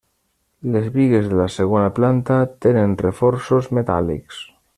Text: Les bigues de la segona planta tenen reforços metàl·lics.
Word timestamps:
Les 0.75 0.87
bigues 0.95 1.27
de 1.33 1.37
la 1.39 1.45
segona 1.57 1.91
planta 1.99 2.39
tenen 2.67 2.97
reforços 3.05 3.71
metàl·lics. 3.81 4.43